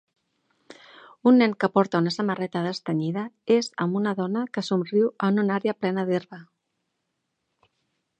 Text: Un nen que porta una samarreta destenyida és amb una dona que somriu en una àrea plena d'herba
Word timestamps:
Un 1.31 1.33
nen 1.41 1.51
que 1.63 1.67
porta 1.75 1.99
una 2.03 2.13
samarreta 2.15 2.63
destenyida 2.67 3.25
és 3.57 3.69
amb 3.85 3.99
una 3.99 4.15
dona 4.21 4.45
que 4.57 4.65
somriu 4.71 5.11
en 5.29 5.39
una 5.45 5.59
àrea 5.61 5.77
plena 5.85 6.07
d'herba 6.11 6.41